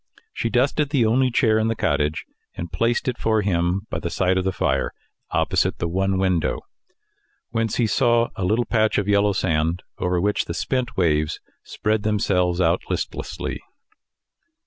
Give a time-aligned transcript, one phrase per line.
[0.33, 4.09] She dusted the only chair in the cottage, and placed it for him by the
[4.09, 4.93] side of the fire,
[5.29, 6.61] opposite the one window,
[7.51, 12.01] whence he saw a little patch of yellow sand over which the spent waves spread
[12.01, 13.59] themselves out listlessly.